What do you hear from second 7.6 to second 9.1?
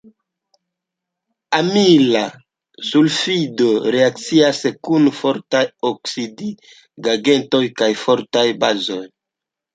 kaj fortaj bazoj.